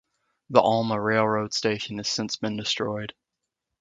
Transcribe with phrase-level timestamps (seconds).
[0.49, 3.13] The Alma railroad station has since been destroyed.